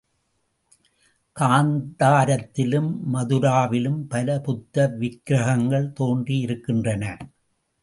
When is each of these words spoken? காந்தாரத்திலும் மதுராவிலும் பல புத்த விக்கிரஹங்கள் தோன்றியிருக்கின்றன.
காந்தாரத்திலும் 1.35 2.89
மதுராவிலும் 3.13 4.01
பல 4.09 4.39
புத்த 4.39 4.87
விக்கிரஹங்கள் 4.99 5.89
தோன்றியிருக்கின்றன. 5.99 7.03